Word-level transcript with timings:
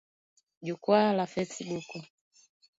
Jukwaa 0.65 1.13
la 1.17 1.25
fesibuku 1.31 1.99